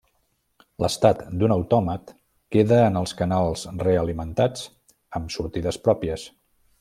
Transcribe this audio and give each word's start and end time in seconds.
L'estat 0.83 1.19
d'un 1.41 1.53
autòmat 1.55 2.13
queda 2.57 2.79
en 2.87 2.97
els 3.03 3.13
canals 3.21 3.67
realimentats 3.85 4.67
amb 5.21 5.35
sortides 5.37 5.79
pròpies. 5.89 6.27